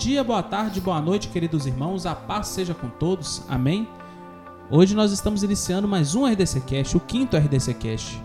[0.00, 2.06] dia, boa tarde, boa noite, queridos irmãos.
[2.06, 3.42] A paz seja com todos.
[3.46, 3.86] Amém.
[4.70, 8.22] Hoje nós estamos iniciando mais um RDC Cast, o quinto RDC Cast.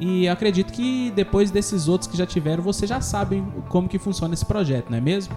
[0.00, 4.32] E acredito que depois desses outros que já tiveram, vocês já sabem como que funciona
[4.32, 5.36] esse projeto, não é mesmo?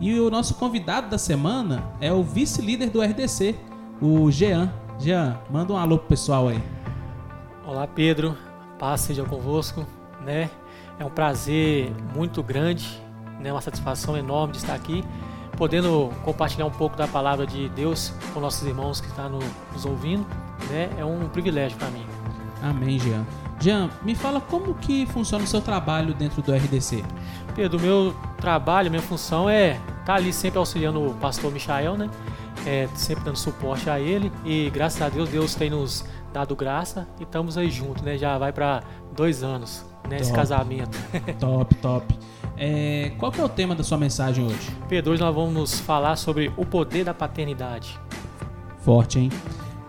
[0.00, 3.56] E o nosso convidado da semana é o vice-líder do RDC,
[4.00, 4.72] o Jean.
[4.98, 6.62] Jean, manda um alô pro pessoal aí.
[7.66, 8.34] Olá, Pedro.
[8.78, 9.84] Paz seja convosco,
[10.24, 10.48] né?
[10.98, 12.88] É um prazer muito grande,
[13.38, 13.52] né?
[13.52, 15.04] Uma satisfação enorme de estar aqui,
[15.56, 19.38] podendo compartilhar um pouco da palavra de Deus com nossos irmãos que estão
[19.72, 20.26] nos ouvindo,
[20.70, 20.90] né?
[20.98, 22.04] É um privilégio para mim.
[22.62, 23.24] Amém, Jean.
[23.58, 27.02] Jean, me fala como que funciona o seu trabalho dentro do RDC.
[27.54, 32.10] Pedro, meu trabalho, minha função é estar tá ali sempre auxiliando o pastor Michael, né?
[32.66, 37.06] É, sempre dando suporte a ele e graças a Deus Deus tem nos dado graça
[37.20, 38.18] e estamos aí juntos, né?
[38.18, 38.82] Já vai para
[39.14, 40.36] dois anos nesse né?
[40.36, 40.98] casamento.
[41.38, 42.18] top, top.
[42.56, 44.70] É, qual que é o tema da sua mensagem hoje?
[44.88, 47.98] Pedro, hoje nós vamos falar sobre o poder da paternidade.
[48.80, 49.30] Forte, hein?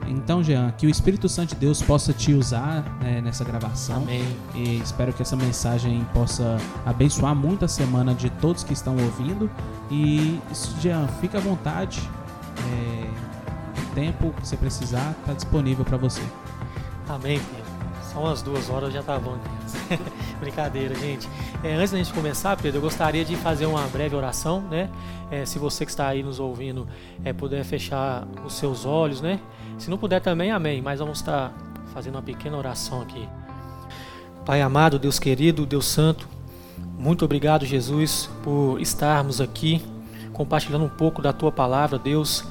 [0.07, 3.97] Então, Jean, que o Espírito Santo de Deus possa te usar né, nessa gravação.
[3.97, 4.25] Amém.
[4.55, 9.49] E espero que essa mensagem possa abençoar muito a semana de todos que estão ouvindo.
[9.91, 10.39] E,
[10.81, 12.01] Jean, fica à vontade.
[12.57, 16.23] É, o tempo que você precisar está disponível para você.
[17.09, 17.66] Amém, Pedro.
[18.17, 19.37] São umas duas horas já tá bom.
[20.41, 21.29] Brincadeira, gente.
[21.63, 24.89] É, antes da gente começar, Pedro, eu gostaria de fazer uma breve oração, né?
[25.29, 26.87] É, se você que está aí nos ouvindo
[27.23, 29.39] é, puder fechar os seus olhos, né?
[29.77, 30.81] Se não puder também, amém.
[30.81, 31.53] Mas vamos estar
[31.93, 33.29] fazendo uma pequena oração aqui.
[34.43, 36.27] Pai amado, Deus querido, Deus santo,
[36.97, 39.85] muito obrigado, Jesus, por estarmos aqui
[40.33, 42.43] compartilhando um pouco da tua palavra, Deus.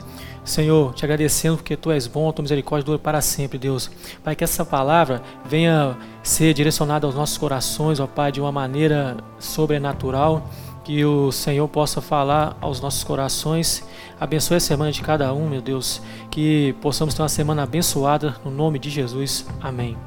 [0.47, 3.91] Senhor, te agradecendo porque tu és bom, tua misericórdia dura para sempre, Deus.
[4.23, 9.17] Pai, que essa palavra venha ser direcionada aos nossos corações, ó Pai, de uma maneira
[9.41, 10.49] sobrenatural
[10.85, 13.85] que o Senhor possa falar aos nossos corações.
[14.21, 16.01] Abençoe a semana de cada um, meu Deus.
[16.31, 19.45] Que possamos ter uma semana abençoada no nome de Jesus.
[19.61, 19.99] Amém.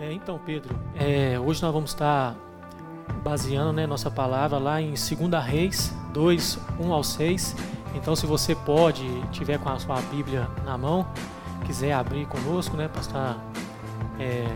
[0.00, 2.34] É, então, Pedro, é, hoje nós vamos estar
[3.22, 7.56] baseando né, nossa palavra lá em 2 Reis 2, 1 ao 6.
[7.94, 11.06] Então, se você pode, tiver com a sua Bíblia na mão,
[11.64, 13.38] quiser abrir conosco, né, para estar
[14.18, 14.46] é,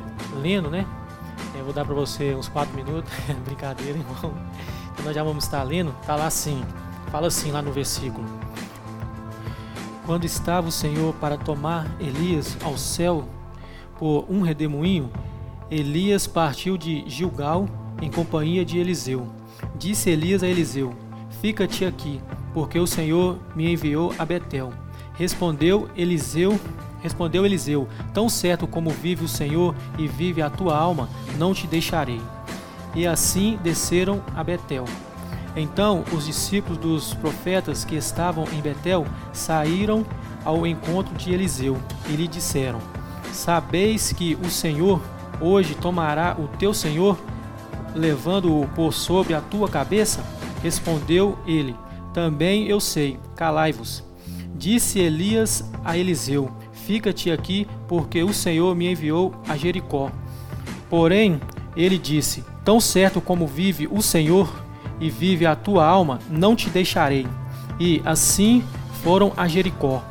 [0.41, 0.87] lendo, né?
[1.55, 3.13] Eu vou dar para você uns 4 minutos.
[3.45, 4.33] Brincadeira, irmão
[4.97, 6.63] que nós já vamos estar lendo, está lá assim,
[7.11, 8.25] fala assim lá no versículo.
[10.07, 13.25] Quando estava o Senhor para tomar Elias ao céu
[13.99, 15.11] por um redemoinho,
[15.71, 17.67] Elias partiu de Gilgal
[18.01, 19.27] em companhia de Eliseu.
[19.77, 20.95] Disse Elias a Eliseu:
[21.41, 22.21] Fica-te aqui,
[22.53, 24.73] porque o Senhor me enviou a Betel.
[25.15, 26.59] Respondeu Eliseu,
[27.01, 31.09] respondeu Eliseu: Tão certo como vive o Senhor e vive a tua alma,
[31.39, 32.21] não te deixarei
[32.95, 34.85] e assim desceram a Betel.
[35.55, 40.05] Então os discípulos dos profetas que estavam em Betel saíram
[40.45, 42.81] ao encontro de Eliseu e lhe disseram:
[43.33, 45.01] Sabeis que o Senhor
[45.41, 47.19] hoje tomará o teu senhor,
[47.95, 50.25] levando-o por sobre a tua cabeça?
[50.63, 51.77] Respondeu ele:
[52.13, 54.05] Também eu sei, calai-vos.
[54.55, 60.11] Disse Elias a Eliseu: Fica-te aqui, porque o Senhor me enviou a Jericó.
[60.91, 61.41] Porém,
[61.77, 64.53] ele disse: Tão certo como vive o Senhor
[65.01, 67.27] e vive a tua alma, não te deixarei.
[67.79, 68.63] E assim
[69.03, 70.03] foram a Jericó.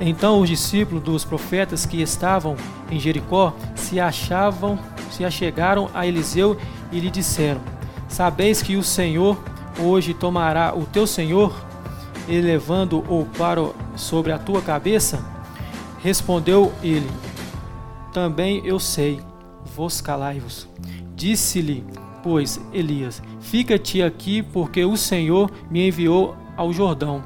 [0.00, 2.56] Então os discípulos dos profetas que estavam
[2.90, 4.78] em Jericó se achavam,
[5.10, 6.56] se achegaram a Eliseu
[6.90, 7.60] e lhe disseram:
[8.08, 9.36] Sabeis que o Senhor
[9.78, 11.54] hoje tomará o teu senhor,
[12.28, 13.62] elevando-o para
[13.96, 15.24] sobre a tua cabeça?
[16.00, 17.08] Respondeu ele:
[18.12, 19.20] Também eu sei,
[19.74, 20.68] vos calai-vos.
[21.14, 21.84] Disse-lhe,
[22.22, 27.22] pois, Elias: Fica-te aqui, porque o Senhor me enviou ao Jordão.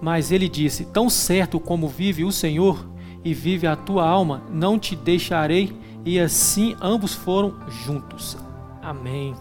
[0.00, 2.86] Mas ele disse: Tão certo como vive o Senhor
[3.24, 5.74] e vive a tua alma, não te deixarei.
[6.04, 8.36] E assim ambos foram juntos.
[8.82, 9.34] Amém.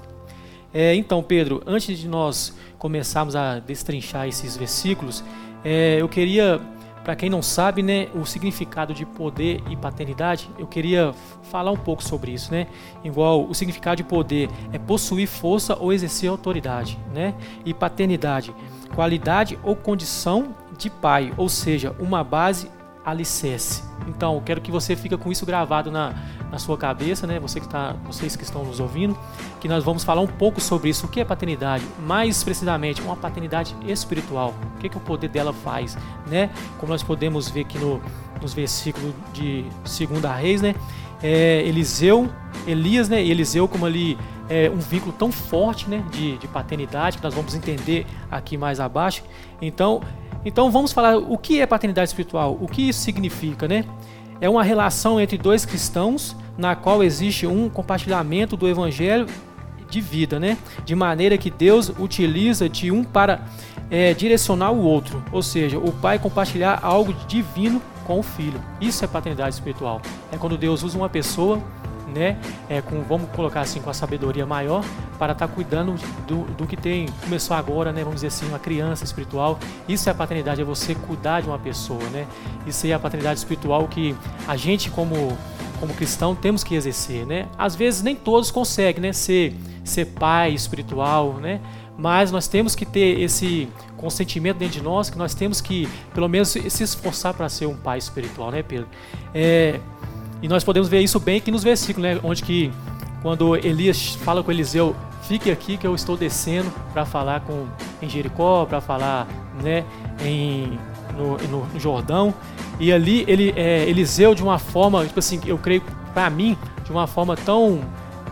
[0.73, 5.23] É, então, Pedro, antes de nós começarmos a destrinchar esses versículos,
[5.63, 6.59] é, eu queria
[7.03, 11.77] para quem não sabe, né, o significado de poder e paternidade, eu queria falar um
[11.77, 12.67] pouco sobre isso, né?
[13.03, 17.35] Igual o significado de poder é possuir força ou exercer autoridade, né?
[17.65, 18.55] E paternidade,
[18.95, 22.71] qualidade ou condição de pai, ou seja, uma base
[23.05, 23.83] alicerce.
[24.07, 26.13] Então, quero que você fique com isso gravado na,
[26.51, 27.39] na sua cabeça, né?
[27.39, 29.17] Você que tá, vocês que estão nos ouvindo,
[29.59, 31.05] que nós vamos falar um pouco sobre isso.
[31.05, 31.83] O que é paternidade?
[32.05, 34.53] Mais precisamente, uma paternidade espiritual.
[34.75, 35.97] O que, que o poder dela faz,
[36.27, 36.50] né?
[36.79, 38.01] Como nós podemos ver aqui no,
[38.41, 40.75] nos versículos de Segunda Reis, né?
[41.21, 42.29] É, Eliseu,
[42.67, 43.23] Elias, né?
[43.23, 44.17] Eliseu, como ali
[44.50, 48.79] é, um vínculo tão forte né, de, de paternidade, que nós vamos entender aqui mais
[48.79, 49.23] abaixo.
[49.61, 50.01] Então,
[50.45, 53.85] então vamos falar o que é paternidade espiritual, o que isso significa, né?
[54.41, 59.27] É uma relação entre dois cristãos na qual existe um compartilhamento do evangelho
[59.89, 60.57] de vida, né?
[60.85, 63.41] De maneira que Deus utiliza de um para
[63.89, 68.59] é, direcionar o outro, ou seja, o pai compartilhar algo divino com o filho.
[68.81, 70.01] Isso é paternidade espiritual.
[70.31, 71.61] É quando Deus usa uma pessoa
[72.13, 72.38] né,
[72.69, 74.83] é, com, vamos colocar assim, com a sabedoria maior,
[75.18, 75.95] para estar tá cuidando
[76.27, 79.60] do, do que tem, começou agora, né, vamos dizer assim, uma criança espiritual.
[79.88, 82.27] Isso é a paternidade, é você cuidar de uma pessoa, né?
[82.65, 84.15] Isso é a paternidade espiritual que
[84.48, 85.38] a gente, como,
[85.80, 87.48] como cristão, temos que exercer, né?
[87.57, 91.60] Às vezes nem todos conseguem, né, ser, ser pai espiritual, né?
[91.98, 96.27] Mas nós temos que ter esse consentimento dentro de nós, que nós temos que, pelo
[96.27, 98.88] menos, se esforçar para ser um pai espiritual, né, Pedro?
[99.33, 99.80] É,
[100.43, 102.19] e nós podemos ver isso bem aqui nos versículos, né?
[102.21, 102.69] Onde que
[103.21, 107.65] quando Elias fala com Eliseu, fique aqui que eu estou descendo para falar com
[108.01, 109.25] em Jericó, para falar,
[109.63, 109.85] né,
[110.21, 110.77] em
[111.17, 112.33] no, no, Jordão.
[112.77, 115.81] E ali ele é, Eliseu de uma forma, tipo assim, eu creio
[116.13, 117.79] para mim, de uma forma tão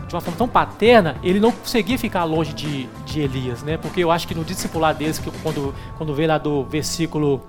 [0.06, 3.78] de uma forma tão paterna, ele não conseguia ficar longe de, de Elias, né?
[3.78, 7.40] Porque eu acho que no discipular deles, que quando, quando vê lá do versículo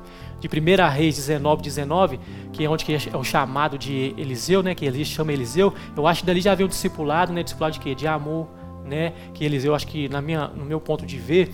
[0.47, 2.19] de 1 Reis 19, 19,
[2.51, 4.75] que é onde que é o chamado de Eliseu, né?
[4.75, 5.73] Que Elias chama Eliseu.
[5.95, 7.43] Eu acho que dali já havia um discipulado, né?
[7.43, 7.95] Discipulado de quê?
[7.95, 8.47] De amor,
[8.85, 9.13] né?
[9.33, 11.49] Que Eliseu, acho que na minha, no meu ponto de ver,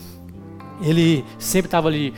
[0.82, 2.14] ele sempre estava ali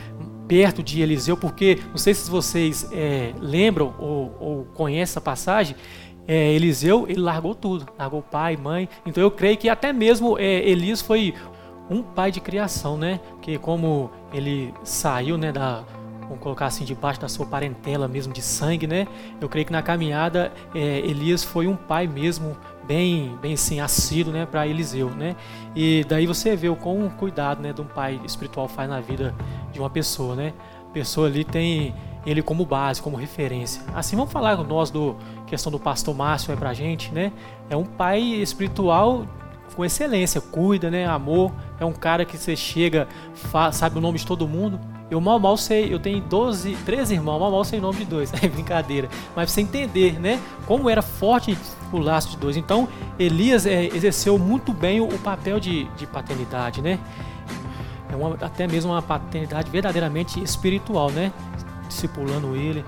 [0.48, 5.76] perto de Eliseu, porque não sei se vocês é, lembram ou, ou conhecem essa passagem.
[6.26, 8.88] É, Eliseu ele largou tudo, largou pai, mãe.
[9.04, 11.34] Então eu creio que até mesmo é, Elias foi
[11.90, 13.20] um pai de criação, né?
[13.40, 15.84] Que como ele saiu, né, da
[16.32, 19.06] vamos colocar assim, debaixo da sua parentela mesmo de sangue, né?
[19.40, 24.32] Eu creio que na caminhada é, Elias foi um pai mesmo bem, bem assim, assíduo,
[24.32, 25.36] né, para Eliseu, né?
[25.76, 29.34] E daí você vê o quão cuidado, né, de um pai espiritual faz na vida
[29.72, 30.52] de uma pessoa, né?
[30.88, 31.94] A pessoa ali tem
[32.24, 33.82] ele como base, como referência.
[33.94, 37.32] Assim vamos falar nós do questão do pastor Márcio é pra gente, né?
[37.68, 39.26] É um pai espiritual
[39.74, 41.50] com excelência, cuida, né, amor,
[41.80, 43.08] é um cara que você chega,
[43.72, 44.78] sabe o nome de todo mundo,
[45.12, 48.06] eu mal mal sei, eu tenho 12, 13 irmãos, mal mal sei o nome de
[48.06, 48.32] dois.
[48.42, 49.10] É brincadeira.
[49.36, 50.40] Mas você entender, né?
[50.66, 51.56] Como era forte
[51.92, 52.56] o laço de dois.
[52.56, 52.88] Então,
[53.18, 56.98] Elias é, exerceu muito bem o, o papel de, de, paternidade, né?
[58.10, 61.30] É uma, até mesmo uma paternidade verdadeiramente espiritual, né?
[61.88, 62.82] Discipulando ele.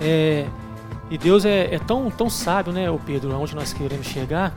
[0.00, 0.46] É,
[1.10, 4.56] e Deus é, é, tão, tão sábio, né, o Pedro, aonde nós queremos chegar,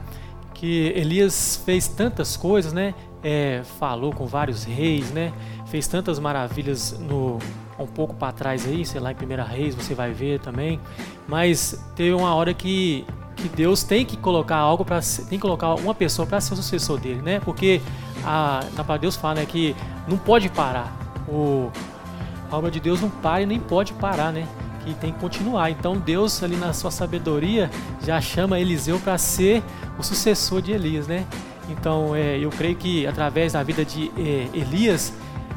[0.54, 2.94] que Elias fez tantas coisas, né?
[3.24, 5.34] É, falou com vários reis, né?
[5.70, 7.40] Fez tantas maravilhas no
[7.80, 10.80] um pouco para trás aí, sei lá, em Primeira Reis, você vai ver também.
[11.28, 13.06] Mas teve uma hora que,
[13.38, 16.58] que Deus tem que colocar algo para tem que colocar uma pessoa para ser o
[16.58, 17.40] sucessor dele, né?
[17.40, 17.82] Porque
[18.26, 19.76] a na palavra Deus fala né, que
[20.08, 20.94] não pode parar.
[21.28, 21.72] O
[22.52, 24.46] a obra de Deus não para e nem pode parar, né?
[24.84, 25.70] Que tem que continuar.
[25.70, 27.70] Então Deus ali na sua sabedoria
[28.06, 29.64] já chama Eliseu para ser
[29.98, 31.26] o sucessor de Elias, né?
[31.70, 35.14] Então é, eu creio que através da vida de é, Elias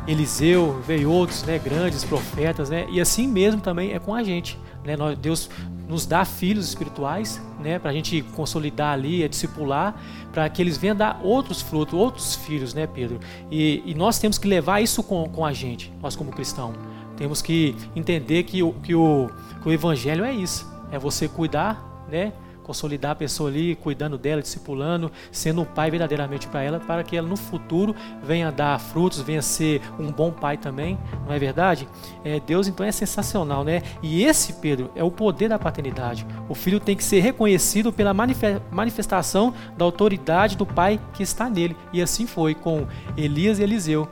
[0.07, 4.59] Eliseu, veio outros né, grandes profetas, né, e assim mesmo também é com a gente.
[4.85, 5.49] Né, nós, Deus
[5.89, 9.94] nos dá filhos espirituais né, para a gente consolidar ali, é discipular,
[10.32, 13.21] para que eles venham dar outros frutos, outros filhos, né, Pedro?
[13.51, 16.75] E, e nós temos que levar isso com, com a gente, nós como cristãos.
[17.17, 19.31] Temos que entender que o, que, o,
[19.63, 22.32] que o evangelho é isso, é você cuidar, né?
[22.72, 27.14] Consolidar a pessoa ali, cuidando dela, discipulando, sendo um pai verdadeiramente para ela, para que
[27.14, 31.86] ela no futuro venha dar frutos, venha ser um bom pai também, não é verdade?
[32.24, 33.82] É, Deus então é sensacional, né?
[34.02, 36.26] E esse, Pedro, é o poder da paternidade.
[36.48, 41.76] O filho tem que ser reconhecido pela manifestação da autoridade do pai que está nele.
[41.93, 42.86] E assim foi com
[43.19, 44.08] Elias e Eliseu.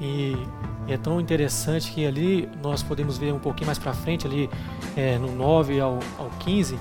[0.00, 0.36] E
[0.86, 4.48] é tão interessante que ali nós podemos ver um pouquinho mais para frente, ali
[4.96, 6.78] é, no 9 ao, ao 15,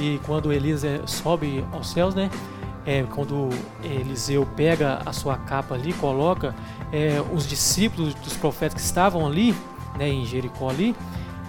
[0.00, 2.30] que quando Elias sobe aos céus, né?
[2.86, 3.50] É, quando
[3.84, 6.54] Eliseu pega a sua capa ali, coloca
[6.90, 9.54] é, os discípulos dos profetas que estavam ali,
[9.98, 10.96] né, em Jericó ali,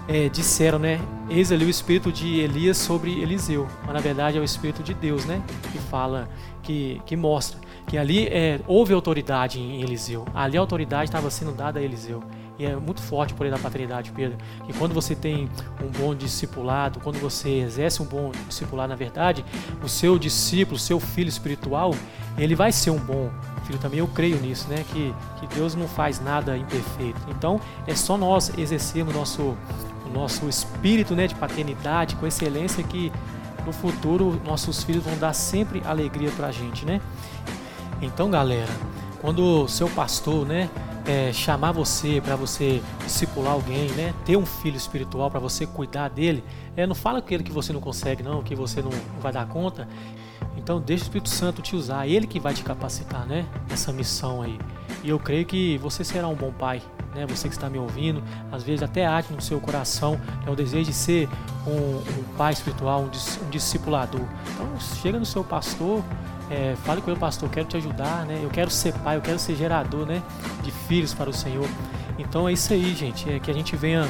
[0.10, 4.42] é, disseram, né, eis ali o espírito de Elias sobre Eliseu, mas na verdade é
[4.42, 5.42] o espírito de Deus, né,
[5.72, 6.28] que fala,
[6.62, 11.54] que, que mostra que ali é, houve autoridade em Eliseu, ali a autoridade estava sendo
[11.54, 12.22] dada a Eliseu.
[12.62, 14.38] E é muito forte o poder da paternidade, Pedro.
[14.68, 15.50] Que quando você tem
[15.84, 19.44] um bom discipulado, quando você exerce um bom discipulado, na verdade,
[19.84, 21.96] o seu discípulo, seu filho espiritual,
[22.38, 23.32] ele vai ser um bom
[23.66, 23.98] filho também.
[23.98, 24.86] Eu creio nisso, né?
[24.94, 27.20] Que, que Deus não faz nada imperfeito.
[27.30, 29.58] Então, é só nós exercermos nosso,
[30.06, 33.12] o nosso espírito né, de paternidade com excelência que
[33.66, 37.02] no futuro nossos filhos vão dar sempre alegria para a gente, né?
[38.04, 38.70] Então, galera,
[39.20, 40.70] quando o seu pastor, né,
[41.06, 46.10] é, chamar você para você discipular alguém, né, ter um filho espiritual para você cuidar
[46.10, 46.44] dele,
[46.76, 49.48] é, não fala com ele que você não consegue, não, que você não, vai dar
[49.48, 49.88] conta.
[50.58, 54.42] Então, deixa o Espírito Santo te usar, ele que vai te capacitar, né, nessa missão
[54.42, 54.60] aí.
[55.04, 56.82] E eu creio que você será um bom pai,
[57.16, 57.26] né?
[57.28, 60.86] Você que está me ouvindo, às vezes até age no seu coração é o desejo
[60.86, 61.30] de ser
[61.66, 64.22] um, um pai espiritual, um, um, discipulador.
[64.54, 64.68] Então
[65.02, 66.04] chega no seu pastor,
[66.52, 68.42] é, fale com ele, pastor, quero te ajudar, né?
[68.44, 70.22] Eu quero ser pai, eu quero ser gerador, né?
[70.62, 71.68] De filhos para o Senhor.
[72.20, 74.06] Então é isso aí, gente, é que a gente venha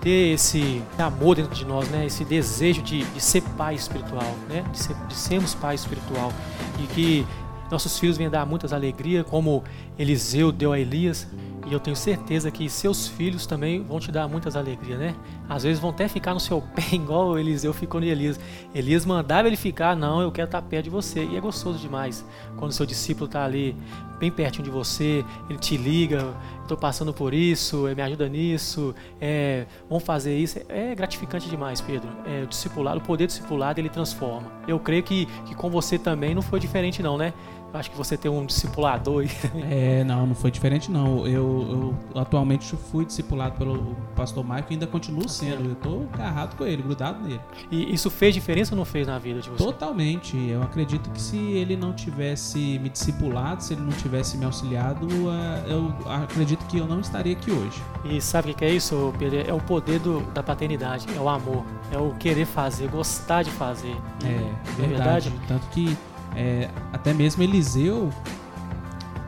[0.00, 2.06] ter esse amor dentro de nós, né?
[2.06, 4.64] Esse desejo de, de ser pai espiritual, né?
[4.70, 6.32] De, ser, de sermos pai espiritual
[6.78, 7.26] e que
[7.70, 9.62] nossos filhos venham dar muitas alegrias, como
[9.98, 11.26] Eliseu deu a Elias.
[11.66, 15.14] E eu tenho certeza que seus filhos também vão te dar muitas alegrias, né?
[15.48, 18.40] Às vezes vão até ficar no seu pé, igual Eliseu ficou no Elias.
[18.74, 21.24] Elias mandava ele ficar, não, eu quero estar perto de você.
[21.24, 22.24] E é gostoso demais
[22.56, 23.76] quando seu discípulo está ali,
[24.18, 29.66] bem pertinho de você, ele te liga, estou passando por isso, me ajuda nisso, é,
[29.88, 30.60] vamos fazer isso.
[30.68, 32.08] É gratificante demais, Pedro.
[32.26, 34.52] É, o discipulado, o poder discipulado, ele transforma.
[34.68, 37.32] Eu creio que, que com você também não foi diferente, não, né?
[37.72, 39.30] Acho que você tem um discipulador aí.
[39.70, 41.26] É, não, não foi diferente não.
[41.26, 45.68] Eu, eu atualmente fui discipulado pelo pastor Michael e ainda continuo tá sendo.
[45.68, 47.40] Eu tô agarrado com ele, grudado nele.
[47.70, 49.62] E isso fez diferença ou não fez na vida de você?
[49.62, 50.36] Totalmente.
[50.36, 55.06] Eu acredito que se ele não tivesse me discipulado, se ele não tivesse me auxiliado,
[55.30, 57.80] é, eu acredito que eu não estaria aqui hoje.
[58.04, 59.48] E sabe o que é isso, Pedro?
[59.48, 63.50] É o poder do, da paternidade, é o amor, é o querer fazer, gostar de
[63.50, 63.96] fazer.
[64.24, 65.30] É, é verdade.
[65.30, 65.32] verdade.
[65.46, 65.96] Tanto que
[66.36, 68.10] é, até mesmo Eliseu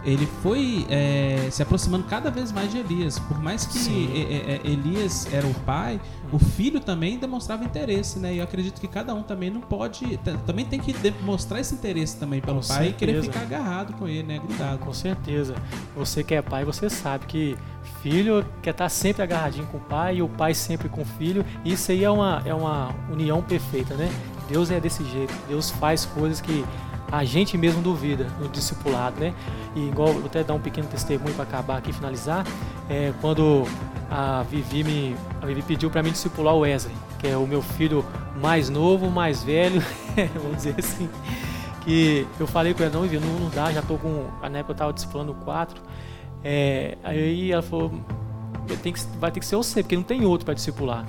[0.05, 3.19] ele foi é, se aproximando cada vez mais de Elias.
[3.19, 6.01] Por mais que é, é, Elias era o pai,
[6.33, 8.35] o filho também demonstrava interesse, né?
[8.35, 12.17] E eu acredito que cada um também não pode, também tem que demonstrar esse interesse
[12.17, 12.91] também pelo com pai certeza.
[12.91, 14.39] e querer ficar agarrado com ele, né?
[14.39, 14.79] Grudado.
[14.79, 15.55] Com certeza.
[15.97, 17.57] Você que é pai, você sabe que
[18.03, 21.45] filho quer estar sempre agarradinho com o pai e o pai sempre com o filho.
[21.65, 24.11] Isso aí é uma, é uma união perfeita, né?
[24.49, 25.33] Deus é desse jeito.
[25.49, 26.65] Deus faz coisas que
[27.13, 29.35] a gente mesmo duvida no discipulado, né?
[29.77, 32.47] E igual, vou até dar um pequeno testemunho para acabar aqui finalizar,
[32.89, 33.65] é, quando
[34.11, 37.61] a Vivi me a Vivi pediu para mim discipular o Wesley, que é o meu
[37.61, 38.03] filho
[38.41, 39.83] mais novo, mais velho,
[40.43, 41.07] vamos dizer assim,
[41.85, 44.73] que eu falei com ela, não, Vivi, não, não dá, já tô com, na época
[44.73, 45.83] eu tava discipulando quatro,
[46.43, 47.93] é, aí ela falou,
[48.83, 51.05] tem que, vai ter que ser você, porque não tem outro para discipular.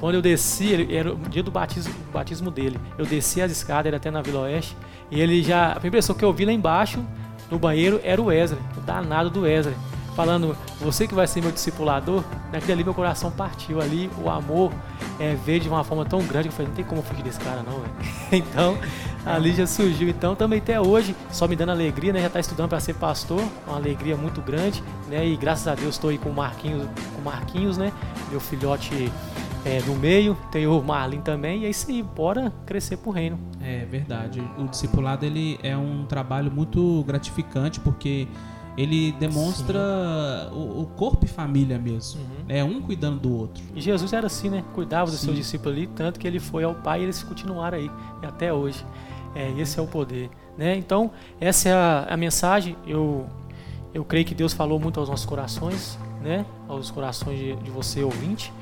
[0.00, 2.80] Quando eu desci, era o dia do batismo, batismo dele.
[2.96, 4.74] Eu desci as escadas, ele até na Vila Oeste,
[5.10, 5.72] e ele já.
[5.72, 7.04] A primeira pessoa que eu vi lá embaixo,
[7.50, 9.76] no banheiro, era o Wesley, o danado do Wesley.
[10.16, 14.72] Falando, você que vai ser meu discipulador, naquele ali meu coração partiu ali, o amor
[15.18, 17.38] é, veio de uma forma tão grande que eu falei, não tem como fugir desse
[17.38, 17.94] cara não, velho.
[18.32, 18.78] então,
[19.24, 20.08] ali já surgiu.
[20.08, 22.20] Então, também até hoje, só me dando alegria, né?
[22.20, 25.26] Já está estudando para ser pastor, uma alegria muito grande, né?
[25.26, 27.92] E graças a Deus estou aí com o Marquinhos, com Marquinhos, né?
[28.30, 29.10] Meu filhote
[29.64, 33.38] é, do meio, tem o Marlin também, e é isso aí, bora crescer pro reino.
[33.60, 34.42] É verdade.
[34.58, 38.26] O discipulado ele é um trabalho muito gratificante porque
[38.76, 39.78] ele demonstra
[40.52, 42.20] o, o, corpo e família mesmo.
[42.20, 42.44] Uhum.
[42.48, 43.62] É um cuidando do outro.
[43.74, 44.64] E Jesus era assim, né?
[44.72, 47.90] Cuidava dos seus discípulos ali, tanto que ele foi ao Pai e eles continuaram aí,
[48.22, 48.84] e até hoje.
[49.34, 50.30] É, esse é o poder.
[50.56, 50.76] Né?
[50.76, 52.76] Então, essa é a, a mensagem.
[52.86, 53.26] Eu,
[53.92, 56.44] eu creio que Deus falou muito aos nossos corações, né?
[56.68, 58.52] aos corações de, de você ouvinte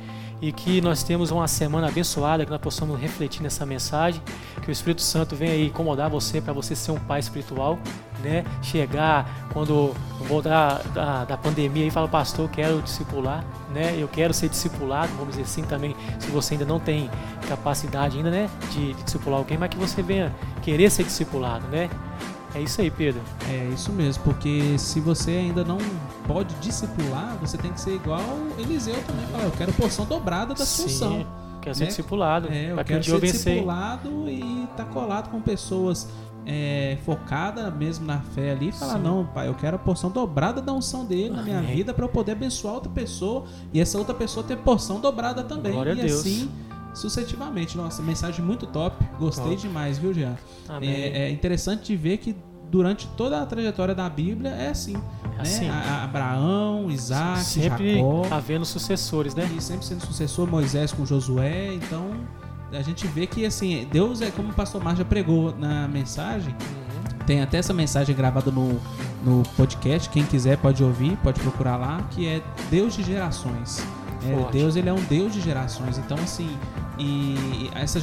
[0.40, 4.22] e que nós temos uma semana abençoada, que nós possamos refletir nessa mensagem,
[4.62, 7.78] que o Espírito Santo venha aí incomodar você para você ser um pai espiritual,
[8.22, 8.44] né?
[8.62, 9.94] Chegar quando
[10.28, 13.96] voltar da, da pandemia e falar, pastor, eu quero discipular, né?
[13.98, 17.10] Eu quero ser discipulado, vamos dizer assim também, se você ainda não tem
[17.48, 21.88] capacidade ainda, né, de, de discipular alguém, mas que você venha querer ser discipulado, né?
[22.58, 23.22] É isso aí, Pedro.
[23.48, 25.78] É isso mesmo, porque se você ainda não
[26.26, 28.20] pode discipular, você tem que ser igual
[28.58, 29.24] Eliseu também.
[29.26, 31.26] Falar, eu quero porção dobrada da Sim, função.
[31.62, 31.86] Quero ser né?
[31.86, 32.48] discipulado.
[32.50, 36.08] É, eu quero ser discipulado e estar tá colado com pessoas
[36.44, 39.02] é, focada mesmo na fé ali e falar, Sim.
[39.04, 42.08] não, pai, eu quero a porção dobrada da unção dele na minha vida para eu
[42.08, 45.70] poder abençoar outra pessoa e essa outra pessoa ter porção dobrada também.
[45.70, 46.20] Glória e a Deus.
[46.20, 46.50] assim
[46.98, 47.76] sucessivamente.
[47.76, 49.04] Nossa, mensagem muito top.
[49.18, 49.56] Gostei top.
[49.56, 50.36] demais, viu, Jean?
[50.80, 52.36] É, é, interessante de ver que
[52.70, 54.96] durante toda a trajetória da Bíblia é assim.
[55.38, 55.68] É assim.
[55.68, 55.70] Né?
[55.70, 58.26] A, Abraão, Isaac, sempre Jacó.
[58.30, 59.48] havendo sucessores, né?
[59.56, 61.74] E sempre sendo sucessor, Moisés com Josué.
[61.74, 62.10] Então,
[62.72, 66.52] a gente vê que assim, Deus é como o pastor Marja pregou na mensagem.
[66.52, 67.18] Uhum.
[67.26, 68.80] Tem até essa mensagem gravada no,
[69.24, 70.08] no podcast.
[70.08, 73.84] Quem quiser pode ouvir, pode procurar lá, que é Deus de gerações.
[74.24, 75.98] É, Deus ele é um Deus de gerações.
[75.98, 76.48] Então, assim,
[76.98, 78.00] E essa,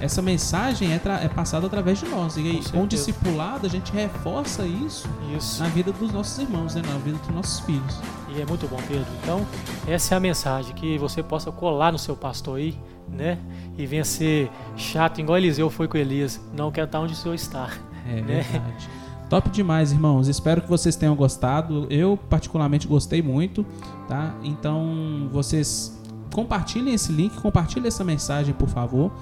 [0.00, 2.36] essa mensagem é, é passada através de nós.
[2.36, 6.74] E com, com o discipulado a gente reforça isso, isso, na vida dos nossos irmãos,
[6.74, 6.82] né?
[6.86, 8.00] na vida dos nossos filhos.
[8.34, 9.06] E é muito bom, Pedro.
[9.22, 9.46] Então,
[9.86, 13.38] essa é a mensagem, que você possa colar no seu pastor aí, né?
[13.76, 16.40] E venha ser chato, igual Eliseu foi com Elias.
[16.54, 17.70] Não quero estar onde o senhor está.
[18.06, 18.40] É né?
[18.40, 18.88] verdade.
[19.28, 20.26] Top demais, irmãos.
[20.26, 21.86] Espero que vocês tenham gostado.
[21.90, 23.64] Eu particularmente gostei muito,
[24.08, 24.34] tá?
[24.42, 25.97] Então, vocês
[26.32, 29.12] compartilhem esse link, compartilhem essa mensagem, por favor.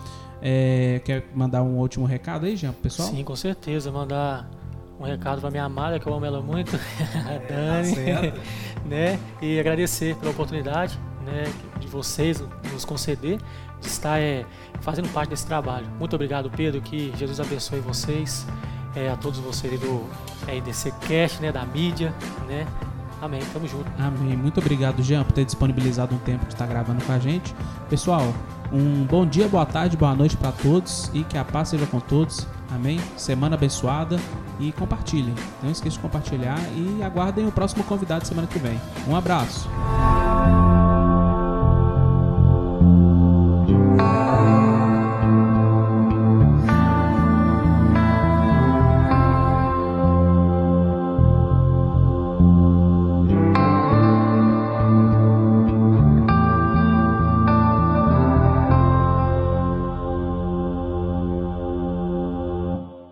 [0.41, 3.09] É, quer mandar um último recado aí, Jean, pessoal?
[3.09, 3.91] Sim, com certeza.
[3.91, 4.49] Mandar
[4.99, 6.77] um recado para minha amada, que eu amo ela muito,
[7.15, 8.41] a Dani, tá
[8.87, 9.19] né?
[9.41, 11.45] E agradecer pela oportunidade, né,
[11.81, 13.39] de vocês nos conceder
[13.81, 14.47] de estar é,
[14.81, 15.87] fazendo parte desse trabalho.
[15.99, 18.47] Muito obrigado, Pedro, que Jesus abençoe vocês,
[18.95, 20.07] é, a todos vocês do
[20.47, 22.13] RDC Cast, né, da mídia,
[22.49, 22.67] né?
[23.27, 23.91] Amém, tamo junto.
[23.99, 24.37] Amém.
[24.37, 27.53] Muito obrigado, Jean, por ter disponibilizado um tempo de estar gravando com a gente.
[27.91, 28.33] Pessoal,
[28.73, 31.99] um bom dia, boa tarde, boa noite para todos e que a paz seja com
[31.99, 32.47] todos.
[32.71, 33.01] Amém?
[33.17, 34.17] Semana abençoada
[34.61, 35.35] e compartilhem.
[35.61, 38.81] Não esqueça de compartilhar e aguardem o próximo convidado semana que vem.
[39.09, 39.69] Um abraço.